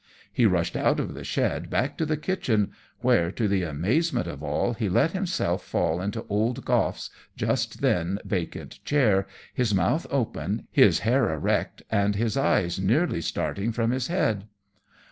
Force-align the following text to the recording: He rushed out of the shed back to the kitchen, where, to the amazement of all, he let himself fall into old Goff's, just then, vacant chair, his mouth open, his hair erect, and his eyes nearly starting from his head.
He 0.33 0.47
rushed 0.47 0.75
out 0.75 0.99
of 0.99 1.13
the 1.13 1.23
shed 1.23 1.69
back 1.69 1.95
to 1.99 2.07
the 2.07 2.17
kitchen, 2.17 2.71
where, 3.01 3.29
to 3.33 3.47
the 3.47 3.61
amazement 3.61 4.25
of 4.25 4.41
all, 4.41 4.73
he 4.73 4.89
let 4.89 5.11
himself 5.11 5.63
fall 5.63 6.01
into 6.01 6.25
old 6.27 6.65
Goff's, 6.65 7.11
just 7.37 7.81
then, 7.81 8.17
vacant 8.25 8.83
chair, 8.83 9.27
his 9.53 9.75
mouth 9.75 10.07
open, 10.09 10.67
his 10.71 11.01
hair 11.01 11.31
erect, 11.31 11.83
and 11.91 12.15
his 12.15 12.35
eyes 12.35 12.79
nearly 12.79 13.21
starting 13.21 13.71
from 13.71 13.91
his 13.91 14.07
head. 14.07 14.47